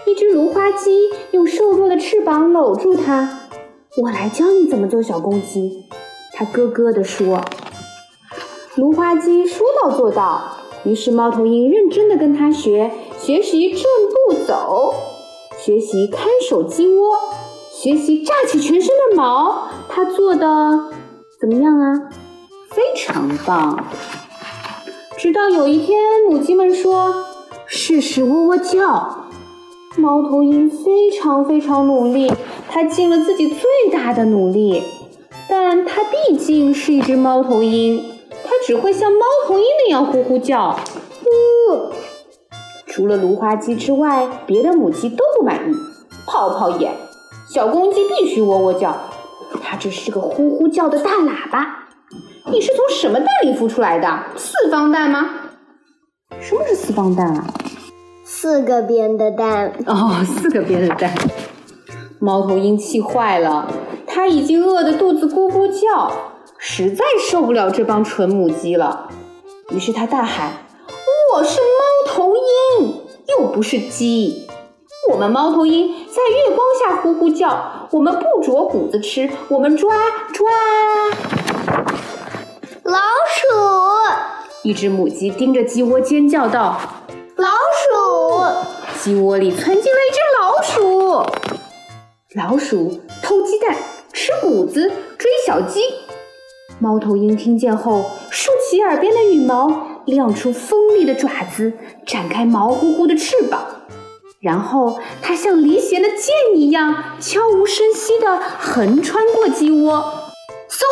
[0.07, 3.29] 一只芦花鸡用瘦弱的翅膀搂住它，
[4.01, 5.85] 我来教你怎么做小公鸡。
[6.33, 7.43] 它咯咯地说。
[8.77, 12.91] 芦花鸡说到做到，于是猫头鹰认真地跟它学。
[13.19, 13.83] 学习正
[14.29, 14.95] 步走，
[15.59, 17.19] 学习看守鸡窝，
[17.71, 19.69] 学习炸起全身的毛。
[19.89, 20.81] 它做的
[21.39, 22.09] 怎么样啊？
[22.71, 23.85] 非常棒。
[25.19, 25.99] 直到有一天，
[26.29, 27.25] 母鸡们说
[27.67, 29.29] ：“试试喔喔叫。”
[29.97, 32.31] 猫头鹰非常非常努力，
[32.69, 34.83] 它尽了自己最大的努力，
[35.49, 38.05] 但它毕竟是一只猫头鹰，
[38.45, 40.79] 它只会像猫头鹰那样呼呼叫，
[41.23, 41.93] 呜。
[42.87, 45.75] 除了芦花鸡之外，别的母鸡都不满意。
[46.27, 46.93] 泡泡眼，
[47.49, 48.95] 小公鸡必须喔喔叫，
[49.63, 51.86] 它只是个呼呼叫的大喇叭。
[52.49, 54.09] 你是从什么蛋里孵出来的？
[54.37, 55.29] 四方蛋吗？
[56.41, 57.45] 什么是四方蛋啊？
[58.25, 59.73] 四个边的蛋。
[59.87, 61.13] 哦，四个边的蛋。
[62.21, 63.69] 猫头鹰气坏了，
[64.07, 66.13] 它已经饿得肚子咕咕叫，
[66.57, 69.09] 实在受不了这帮蠢母鸡了。
[69.71, 70.53] 于是它大喊
[71.35, 72.33] ：“我是猫头
[72.81, 74.47] 鹰，又不是鸡。
[75.11, 79.93] 我们猫头鹰在月光下呼呼叫，我们不啄谷子吃，我们抓
[80.33, 80.47] 抓
[82.87, 83.47] 老鼠。”
[84.63, 86.81] 一只母鸡盯着鸡窝尖叫道
[87.37, 88.43] ：“老鼠！”
[89.03, 91.27] 鸡窝里窜进了一只老鼠。
[92.35, 93.77] 老鼠偷鸡蛋，
[94.13, 95.81] 吃谷子，追小鸡。
[96.79, 99.87] 猫头鹰听见后，竖起耳边的羽毛。
[100.07, 101.73] 亮出锋利的爪子，
[102.07, 103.61] 展开毛乎乎的翅膀，
[104.39, 109.95] 然后它像离弦的箭一样，悄无声息地横穿过鸡窝。
[110.69, 110.85] 嗖，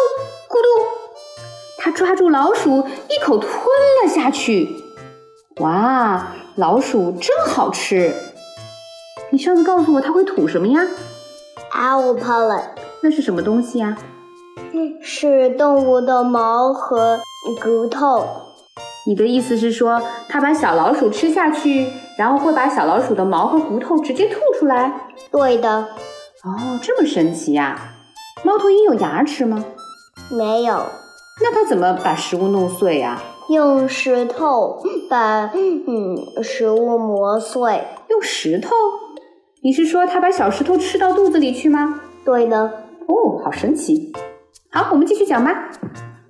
[0.49, 0.85] 咕噜，
[1.85, 2.79] 它抓住老鼠，
[3.11, 3.51] 一口吞
[4.03, 4.75] 了下去。
[5.57, 8.11] 哇，老鼠真好吃！
[9.29, 10.81] 你上次告诉我它会吐什么呀
[11.75, 12.63] ？Owl pollen。
[13.03, 13.99] 那是什么东西呀？
[15.03, 17.21] 是动物的毛和
[17.63, 18.25] 骨头。
[19.07, 24.91] 你的意思是说，它把小老鼠吃下去，然后会把小老鼠的毛和骨头直接吐出来？
[25.31, 25.81] 对的。
[26.45, 27.79] 哦，这么神奇呀！
[28.43, 29.63] 猫头鹰有牙齿吗？
[30.31, 30.83] 没有。
[31.43, 33.21] 那它怎么把食物弄碎呀？
[33.49, 37.85] 用石头把嗯食物磨碎。
[38.09, 38.71] 用石头？
[39.63, 42.01] 你是说它把小石头吃到肚子里去吗？
[42.25, 42.63] 对的。
[43.07, 44.13] 哦，好神奇。
[44.71, 45.71] 好，我们继续讲吧。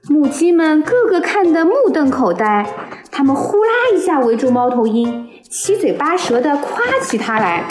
[0.08, 2.66] 母鸡们个个看得目瞪口呆，
[3.10, 7.66] 它们呼啦一下围住猫头鹰，七嘴八舌地夸起它来。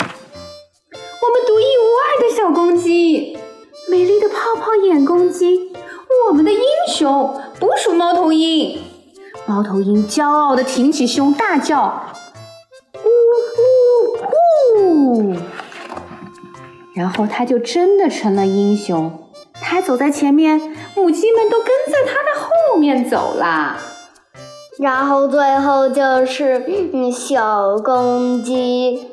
[0.92, 3.36] 我们独一无二的小公鸡，
[3.90, 5.73] 美丽的泡泡眼公鸡，
[6.28, 8.80] 我们的英雄，不属猫头鹰。
[9.46, 12.02] 猫头鹰骄傲地挺起胸，大叫
[13.04, 13.08] ：“呜
[14.80, 15.36] 呜呜！”
[16.96, 19.12] 然后他就真的成了英雄。
[19.60, 20.58] 他走在前面，
[20.96, 23.76] 母鸡们都跟在他的后面走啦。
[24.78, 26.64] 然后最后就是
[27.12, 29.08] 小公鸡，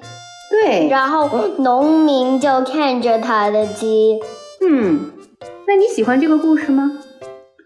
[0.49, 0.87] 对。
[0.87, 4.19] 然后农民就看着他的鸡。
[4.61, 5.11] 嗯，
[5.67, 6.91] 那你喜欢这个故事吗？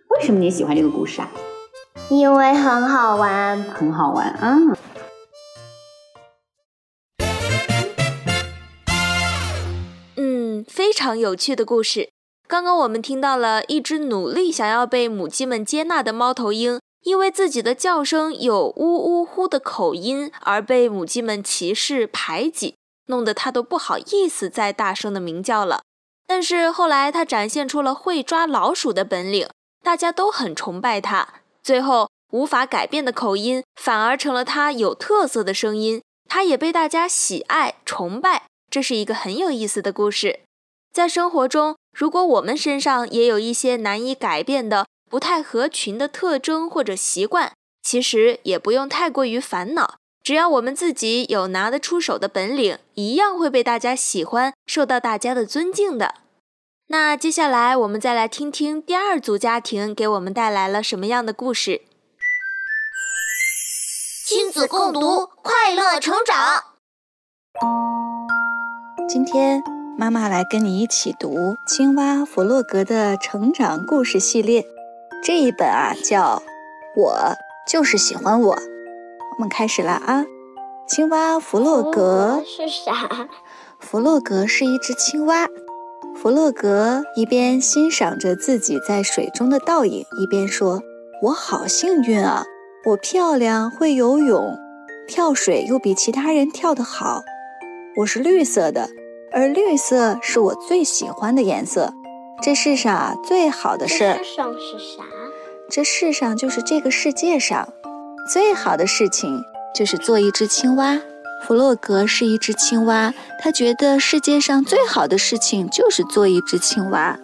[0.09, 1.31] 为什么你喜欢这个故事啊？
[2.09, 4.57] 因为很好玩，很好玩啊。
[10.17, 12.09] 嗯，非常有趣的故事。
[12.47, 22.75] 刚刚我们听到了一只努力想要被母鸡们接纳的猫头鹰，因为自己的叫声有呜呜呼的口音而被母鸡们歧视排挤，
[23.07, 25.81] 弄得它都不好意思再大声的鸣叫了。
[26.27, 29.47] 但是后来他展现出了会抓老鼠的本领，
[29.83, 31.27] 大家都很崇拜他。
[31.61, 38.43] 最后，无法改变的口音反而成了他有特色的声音，他也被大家喜爱崇拜。
[38.71, 40.39] 这是一个很有意思的故事。
[40.91, 47.53] 在生活中，如果我们身上也有一些难以改变的、不太合群的特征或者习惯，
[47.83, 49.95] 其实也不用太过于烦恼。
[50.25, 56.15] 只要我们自己有拿得出手的本领，一样会被大家喜欢，受到大家的尊敬的。
[56.87, 61.83] 那接下来我们再来听听第二组家庭给我们带来了什么样的故事。
[64.25, 66.63] 亲子共读，快乐成长。
[69.07, 69.61] 今天
[69.95, 71.35] 妈妈来跟你一起读
[71.67, 74.63] 《青蛙弗洛格的成长故事系列》
[75.23, 76.37] 这一本啊，叫
[76.99, 77.35] 《我
[77.67, 78.55] 就是喜欢我》。
[79.37, 80.25] 我们开始了啊！
[80.87, 83.27] 青蛙弗洛格是啥？
[83.79, 85.47] 弗洛格是一只青蛙。
[86.15, 90.81] 弗洛格一边欣赏着自己在水中的倒影，一边说
[91.21, 92.45] ：“我好幸运啊！
[92.85, 94.55] 我漂亮，会游泳，
[95.07, 97.21] 跳水又比其他人跳得好。
[97.97, 98.87] 我是绿色的，
[99.33, 101.91] 而绿色是我最喜欢的颜色。
[102.41, 104.23] 这世上啊，最好的事儿……
[104.23, 105.03] 世上是啥？
[105.69, 107.67] 这世上就是这个世界上。”
[108.27, 110.99] 最好的事情就是做一只青蛙。
[111.43, 117.19] 弗洛格是一只青蛙，他觉得世界上最好的事情就是做一只青蛙。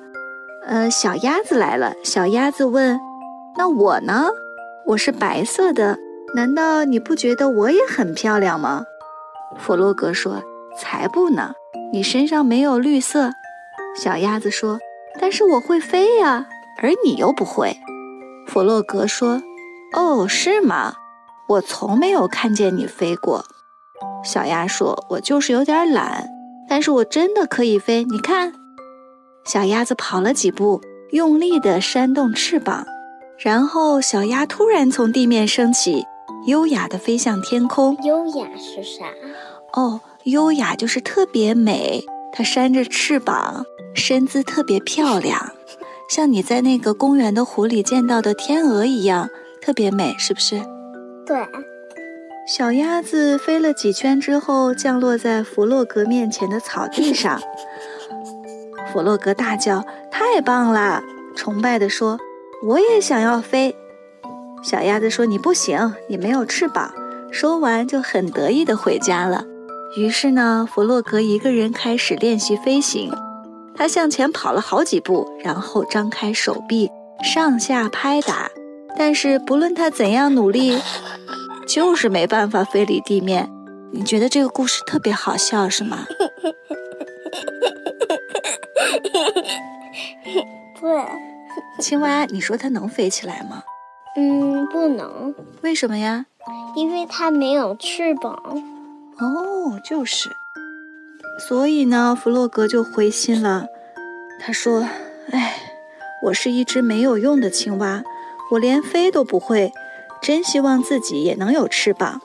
[0.68, 1.93] 呃，小鸭子来了。
[2.04, 2.99] 小鸭子问
[3.58, 4.30] ：“那我呢？
[4.86, 5.97] 我是白色的，
[6.36, 8.84] 难道你不觉得我也很漂亮吗？”
[9.58, 10.43] 弗洛格说
[10.78, 11.54] ：“才不呢，
[11.91, 13.32] 你身上没有绿色。”
[13.97, 14.80] 小鸭子说
[15.20, 16.45] ：“但是我会飞呀，
[16.80, 17.76] 而你又不会。”
[18.45, 19.41] 弗洛格说。
[19.94, 20.96] 哦，是吗？
[21.48, 23.44] 我从没有看见你飞过。
[24.24, 26.30] 小鸭说：“我就是有点懒，
[26.70, 28.04] 但是我真的可以飞。
[28.06, 28.54] 你看。”
[29.44, 30.80] 小鸭子跑了几步，
[31.12, 32.86] 用力地扇动翅膀，
[33.39, 36.06] 然后小鸭突然从地面升起，
[36.46, 37.98] 优雅地飞向天空。
[38.04, 39.06] 优雅是啥？
[39.74, 42.06] 哦，优雅就是特别美。
[42.32, 45.52] 它扇着翅膀，身姿特别漂亮，
[46.10, 49.28] 像你在那个公园的湖里见到的天鹅一样。
[49.62, 50.59] 特别美，是不是？
[51.26, 51.38] 对。
[52.47, 57.39] 小鸭子飞了几圈之后，降落在弗洛格面前的草地上。
[58.91, 61.01] 弗洛格大叫：“太棒了！”
[61.38, 62.20] 崇拜地说
[62.68, 63.74] ：“我也想要飞。”
[64.64, 66.91] 小鸭子说：“你不行，你没有翅膀。”
[67.32, 69.45] 说完就很得意地回家了。
[69.95, 73.14] 于是呢，弗洛格一个人开始练习飞行。
[73.76, 76.89] 他向前跑了好几步，然后张开手臂，
[77.24, 78.49] 上下拍打。
[79.04, 80.80] 但是不论他怎样努力，
[81.68, 83.49] 就是没办法飞离地面。
[83.91, 86.06] 你觉得这个故事特别好笑是吗？
[90.80, 91.04] 对。
[91.80, 93.64] 青蛙，你说它能飞起来吗？
[94.16, 95.34] 嗯，不能。
[95.62, 96.28] 为什么呀？
[96.76, 98.39] 因为它没有翅膀。
[99.18, 100.30] 哦，就是。
[101.49, 103.66] 所以呢，弗洛格就灰心了。
[104.39, 104.88] 他说
[105.34, 105.56] ：“哎，
[106.26, 108.04] 我是一只没有用的青蛙。”
[108.52, 109.72] 我连飞都不会，
[110.22, 112.22] 真希望自己也能有翅膀。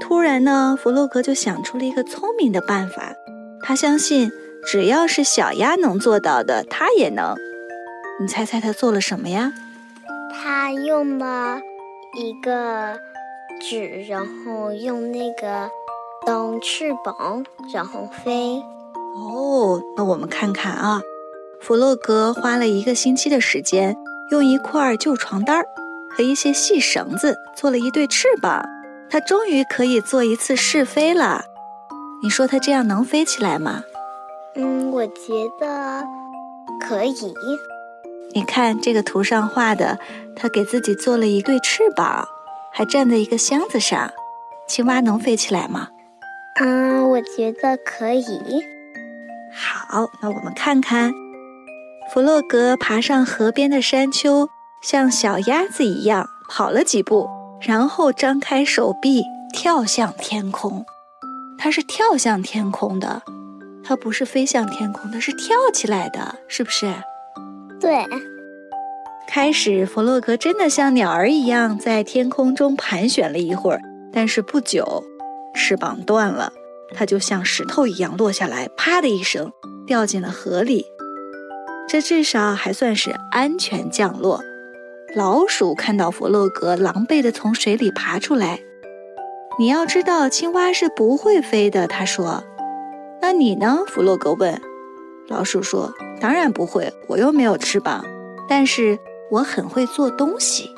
[0.00, 3.12] 突然呢，弗洛格就想出了一个聪明的办法。
[3.62, 4.32] 他相信，
[4.66, 7.36] 只要是小鸭能做到的，他也能。
[8.20, 9.52] 你猜猜他做了什么呀？
[10.32, 11.60] 他用了
[12.18, 12.98] 一个
[13.60, 15.70] 纸，然后用那个
[16.26, 18.60] 当翅膀，然后飞。
[19.14, 21.00] 哦，那我们看看啊，
[21.60, 23.96] 弗洛格花了一个星期的时间。
[24.30, 25.62] 用一块旧床单
[26.10, 28.64] 和一些细绳子做了一对翅膀，
[29.10, 31.44] 它终于可以做一次试飞了。
[32.22, 33.82] 你说它这样能飞起来吗？
[34.56, 36.04] 嗯，我觉得
[36.80, 37.34] 可以。
[38.32, 39.98] 你看这个图上画的，
[40.34, 42.26] 它给自己做了一对翅膀，
[42.72, 44.10] 还站在一个箱子上。
[44.66, 45.88] 青蛙能飞起来吗？
[46.60, 48.64] 嗯，我觉得可以。
[49.52, 51.12] 好，那我们看看。
[52.12, 54.48] 弗洛格爬上河边的山丘，
[54.82, 57.28] 像小鸭子一样跑了几步，
[57.60, 60.84] 然后张开手臂跳向天空。
[61.58, 63.22] 它是跳向天空的，
[63.82, 66.94] 它不是飞向天空，它是跳起来的，是不是？
[67.80, 68.04] 对。
[69.26, 73.80] 开始，弗洛格真的像鸟儿一样在天空中盘旋了一会儿，
[74.12, 75.02] 但是不久，
[75.54, 76.52] 翅膀断了，
[76.94, 79.50] 它就像石头一样落下来，啪的一声
[79.86, 80.84] 掉进了河里。
[81.94, 84.40] 这至少还算是安全降落。
[85.14, 88.58] 老鼠看到弗洛格狼狈地从水里爬出来。
[89.60, 91.86] 你要知道，青蛙是不会飞的。
[91.86, 92.42] 他说
[93.22, 94.60] ：“那你呢？”弗洛格问。
[95.28, 98.04] 老鼠说：“当然不会，我又没有翅膀。
[98.48, 98.98] 但是
[99.30, 100.68] 我很会做东西。”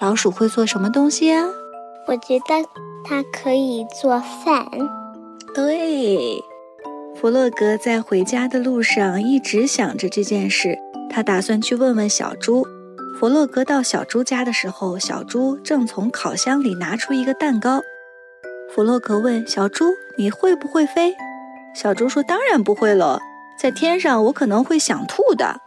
[0.00, 1.46] 老鼠会做什么东西呀？
[2.06, 2.68] 我觉得
[3.02, 4.66] 它可以做饭。
[5.54, 6.38] 对，
[7.14, 10.76] 弗洛格在回家的路上一直想着这件事。
[11.08, 12.66] 他打算去问问小猪。
[13.20, 17.80] 弗洛格到小猪家的时候，小猪正从烤箱里拿出一个蛋糕。
[18.74, 19.84] 弗洛格问小猪
[20.16, 21.14] ：“你会不会飞？”
[21.76, 23.20] 小猪说：“当然不会了，
[23.60, 25.60] 在天上我可能会想吐的。”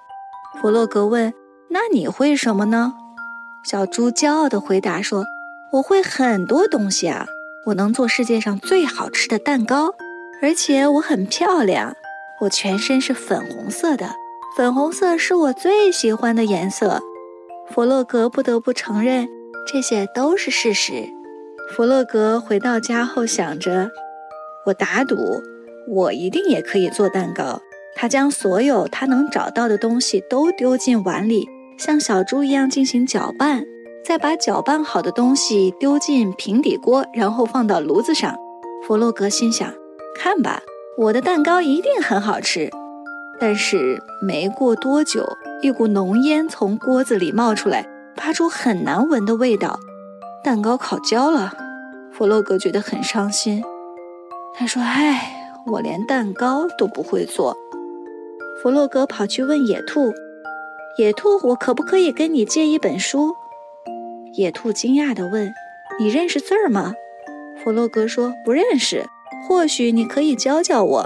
[0.60, 1.32] 弗洛格问
[1.70, 2.94] ：“那你会什么呢？”
[3.64, 5.24] 小猪骄傲地回答说
[5.72, 7.28] ：“我会很多东西啊，
[7.68, 9.94] 我能做世界上最好吃的蛋糕，
[10.42, 11.96] 而且我很漂亮，
[12.42, 14.10] 我全身是粉红色的，
[14.56, 17.02] 粉红色是我最喜欢的颜色。”
[17.72, 19.28] 弗洛格不得不承认，
[19.68, 21.10] 这些都是事实。
[21.76, 23.90] 弗洛格回到家后想着
[24.68, 25.16] ：“我打赌，
[25.88, 27.60] 我一定也可以做蛋糕。”
[27.98, 33.64] 他将所有他能找到的东西都丢进碗里，像小猪一样进行搅拌，
[34.04, 38.36] 再把搅拌好的东西丢进平底锅，然后放到炉子上。
[38.86, 39.74] 弗洛格心想
[40.16, 40.62] ：“看吧，
[40.98, 42.70] 我的蛋糕一定很好吃。”
[43.38, 45.28] 但是没过多久，
[45.62, 47.86] 一股浓烟从锅子里冒出来，
[48.16, 49.78] 发出很难闻的味道。
[50.42, 51.54] 蛋糕烤焦了，
[52.12, 53.62] 弗洛格觉得很伤心。
[54.54, 57.58] 他说：“唉，我连蛋糕都不会做。”
[58.64, 60.14] 弗洛格跑去问野兔
[60.98, 63.36] ：“野兔，我可不可以跟你借一本书？”
[64.36, 65.54] 野兔惊讶地问
[66.00, 66.94] ：“你认识字儿吗？”
[67.62, 69.06] 弗洛格说：“不认识。
[69.48, 71.06] 或许你可以教教我。”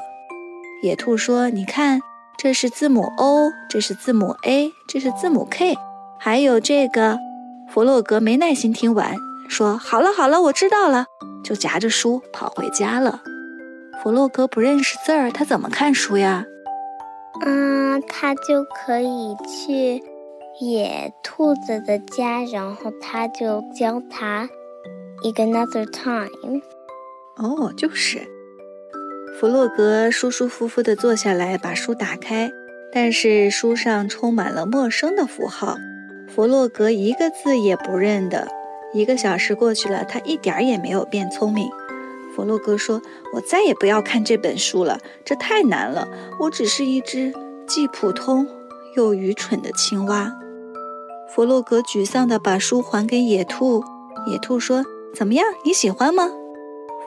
[0.82, 2.02] 野兔说：“你看，
[2.38, 5.78] 这是字母 O，这是字母 A，这是字母 K，
[6.18, 7.20] 还有这个。”
[7.70, 9.16] 弗洛格没耐心听完。
[9.48, 11.06] 说好了好了，我知道了，
[11.44, 13.22] 就夹着书跑回家了。
[14.02, 16.46] 弗洛格不认识字儿，他怎么看书呀？
[17.46, 20.04] 嗯，他就可以去
[20.62, 24.48] 野兔子的家，然后他就教他
[25.24, 26.62] 一个 another time。
[27.40, 28.22] 哦，就是。
[29.40, 32.52] 弗洛格舒舒服服地坐下来，把书打开，
[32.92, 35.78] 但是书上充满了陌生的符号，
[36.28, 38.48] 弗洛格一个字也不认得。
[38.94, 41.70] 一个小时过去了，他一点儿也没有变聪明。
[42.36, 43.02] 弗洛格说
[43.34, 46.08] ：“我再也不要看这本书了，这太难了。
[46.40, 47.34] 我只是一只
[47.68, 48.48] 既普通
[48.96, 50.34] 又愚蠢的青蛙。”
[51.30, 53.84] 弗洛格沮丧地把书还给野兔。
[54.28, 54.84] 野兔说
[55.16, 55.46] ：“怎么样？
[55.64, 56.30] 你喜欢吗？”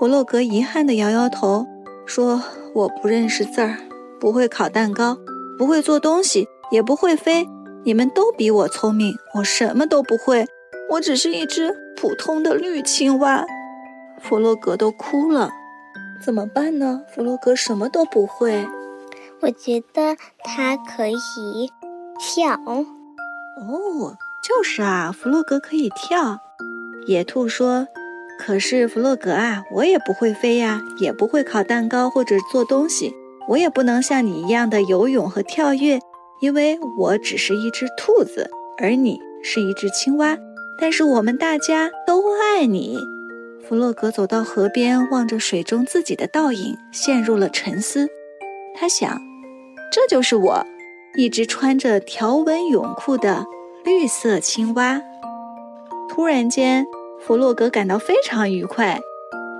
[0.03, 1.65] 弗洛格遗憾地摇摇头，
[2.07, 2.43] 说
[2.75, 3.77] ：“我不认识字儿，
[4.19, 5.17] 不会烤蛋糕，
[5.57, 7.49] 不会做东西，也不会飞。
[7.85, 10.45] 你们都比我聪明，我什么都不会。”
[10.91, 13.45] 我只是一只普通的绿青蛙，
[14.21, 15.51] 弗洛格都哭了，
[16.21, 17.03] 怎么办呢？
[17.15, 18.67] 弗洛格什么都不会。
[19.41, 21.15] 我觉得它可以
[22.19, 22.55] 跳。
[22.67, 26.41] 哦，就是啊，弗洛格可以跳。
[27.07, 27.87] 野兔说
[28.45, 33.15] ：“可是弗洛格啊，我也不会飞呀，也不会烤蛋糕或者做东西，
[33.47, 36.01] 我也不能像你一样的游泳和跳跃，
[36.41, 40.37] 因为我只是一只兔子，而你是一只青蛙。”
[40.77, 42.99] 但是我们大家都爱你。
[43.63, 48.09] 弗洛格走到河边，望着水中自己的倒影，陷入了沉思。
[48.75, 49.21] 他想，
[49.93, 50.67] 这就是我，
[51.15, 53.47] 一只穿着条纹泳裤的
[53.85, 55.01] 绿色青蛙。
[56.09, 56.85] 突然间，
[57.25, 59.01] 弗洛格感到非常愉快。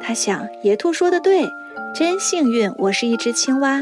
[0.01, 1.49] 他想，野兔说的对，
[1.95, 3.81] 真幸运，我是一只青蛙。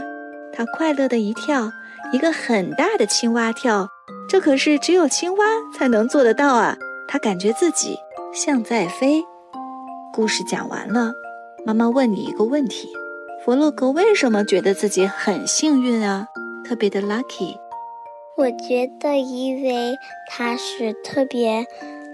[0.53, 1.73] 他快乐的一跳，
[2.13, 3.89] 一个很大的青蛙跳，
[4.29, 6.77] 这可是只有青蛙才能做得到啊！
[7.09, 7.97] 他感觉自己
[8.35, 9.25] 像在飞。
[10.13, 11.15] 故事讲完了，
[11.65, 12.91] 妈妈问你一个问题：
[13.43, 16.27] 弗洛格为什么觉得自己很幸运啊？
[16.69, 17.57] 特别的 lucky？
[18.37, 19.97] 我觉得，因为
[20.29, 21.67] 他是特别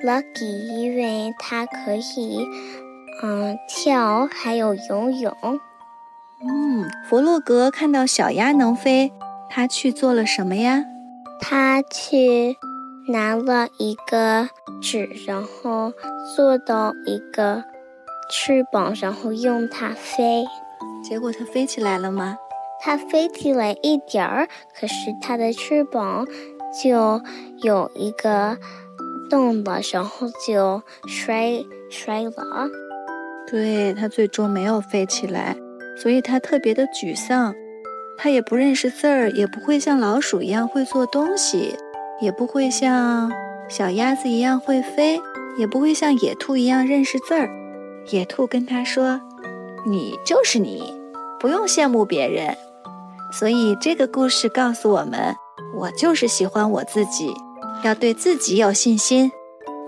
[0.04, 2.46] lucky，因为他可以
[3.22, 5.32] 嗯跳，还有游泳。
[6.42, 9.12] 嗯，弗洛格看到小鸭能飞，
[9.48, 10.84] 他去做了什么呀？
[11.40, 12.56] 他去。
[13.08, 14.48] 拿了一个
[14.82, 15.92] 纸，然后
[16.34, 17.62] 做到一个
[18.28, 20.44] 翅膀，然后用它飞。
[21.04, 22.36] 结果它飞起来了吗？
[22.80, 26.26] 它飞起来一点儿，可是它的翅膀
[26.82, 27.22] 就
[27.62, 28.58] 有一个
[29.28, 32.68] 动了，然后就摔摔了。
[33.50, 35.56] 对，它最终没有飞起来，
[35.96, 37.54] 所以它特别的沮丧。
[38.18, 41.76] 它也不认识字儿，也不会像老鼠一样会做东西。
[42.18, 43.30] 也不会像
[43.68, 45.20] 小鸭子一样会飞，
[45.58, 47.46] 也不会像野兔一样认识字儿。
[48.10, 49.20] 野兔跟他说
[49.86, 50.94] ：“你就是你，
[51.38, 52.56] 不用羡慕别人。”
[53.30, 55.36] 所以这个故事告诉我们：
[55.74, 57.34] 我就是喜欢我自己，
[57.86, 59.30] 要对自己有信心。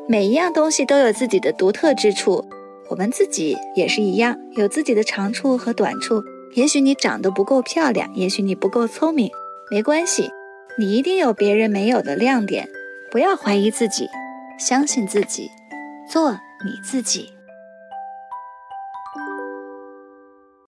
[0.08, 2.44] 每一样东西都有自己的独特之处，
[2.88, 6.22] 我们自己也是一样，有自己的长处和短处。
[6.54, 9.30] 也许你长得不够漂亮，也许你不够聪明，
[9.70, 10.30] 没关系，
[10.78, 12.68] 你一定有别人没有的亮点。
[13.10, 14.08] 不要怀疑自己，
[14.58, 15.50] 相信自己，
[16.08, 17.37] 做你自己。